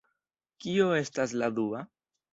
[0.63, 1.85] Kio estas la dua?